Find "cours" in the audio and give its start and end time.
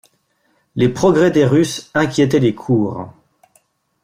2.55-3.13